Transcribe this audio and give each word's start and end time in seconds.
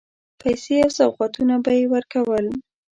پیسې 0.41 0.75
او 0.85 0.89
سوغاتونه 0.97 1.55
به 1.63 1.71
یې 1.79 1.85
ورکول. 1.93 2.45